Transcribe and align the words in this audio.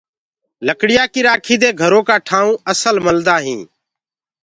لڙيآ 0.65 1.03
ڪي 1.13 1.21
رآکي 1.27 1.55
دي 1.61 1.69
گھرو 1.81 2.01
ڪآ 2.07 2.15
ٺآئونٚ 2.27 2.59
اسل 2.71 2.95
ملدآ 3.05 3.35
هينٚ۔ 3.45 3.67